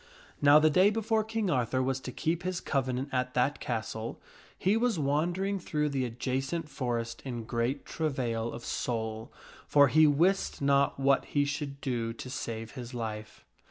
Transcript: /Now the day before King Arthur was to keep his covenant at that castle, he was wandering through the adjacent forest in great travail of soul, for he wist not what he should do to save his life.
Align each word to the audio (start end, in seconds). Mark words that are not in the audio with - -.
/Now 0.41 0.59
the 0.59 0.71
day 0.71 0.89
before 0.89 1.23
King 1.23 1.51
Arthur 1.51 1.79
was 1.83 1.99
to 1.99 2.11
keep 2.11 2.41
his 2.41 2.59
covenant 2.59 3.09
at 3.11 3.35
that 3.35 3.59
castle, 3.59 4.19
he 4.57 4.75
was 4.75 4.97
wandering 4.97 5.59
through 5.59 5.89
the 5.89 6.05
adjacent 6.05 6.67
forest 6.67 7.21
in 7.23 7.43
great 7.43 7.85
travail 7.85 8.51
of 8.51 8.65
soul, 8.65 9.31
for 9.67 9.89
he 9.89 10.07
wist 10.07 10.59
not 10.59 10.99
what 10.99 11.25
he 11.25 11.45
should 11.45 11.79
do 11.81 12.13
to 12.13 12.31
save 12.31 12.71
his 12.71 12.95
life. 12.95 13.45